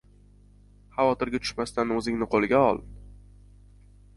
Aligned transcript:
xavotirga 0.95 1.41
tushmasdan, 1.43 1.93
o‘zingni 1.99 2.29
qo‘lga 2.33 2.63
ol. 2.71 2.81